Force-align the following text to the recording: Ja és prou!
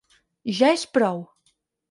Ja 0.59 0.71
és 0.77 0.87
prou! 0.97 1.21